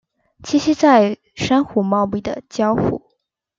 [0.41, 3.03] 栖息在珊瑚茂密的礁湖。